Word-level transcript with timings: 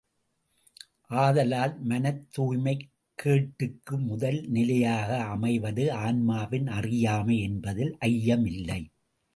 ஆதலால், 1.09 1.79
மனத் 1.79 2.27
தூய்மைக் 2.37 2.89
கேட்டுக்கு 3.15 3.97
முதல் 3.99 4.41
நிலையாக 4.47 5.21
அமைவது 5.23 5.91
ஆன்மாவின் 5.93 6.67
அறியாமை 6.67 7.39
என்பதில் 7.39 7.97
ஐயமில்லை. 8.01 8.81